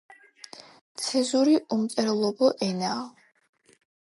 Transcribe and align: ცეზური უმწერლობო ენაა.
ცეზური 1.03 1.53
უმწერლობო 1.77 2.51
ენაა. 2.71 2.99